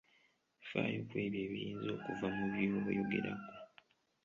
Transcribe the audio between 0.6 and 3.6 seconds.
Faayo kwebyo ebiyinza okuva mu by'oyogerako.